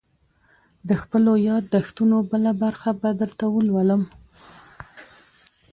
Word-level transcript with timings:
_د 0.87 0.89
خپلو 1.01 1.31
ياد 1.49 1.63
دښتونو 1.75 2.17
بله 2.31 2.51
برخه 2.63 2.89
به 3.01 3.09
درته 3.21 3.45
ولولم. 3.55 4.03